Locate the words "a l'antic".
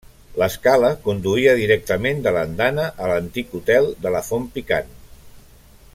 3.05-3.55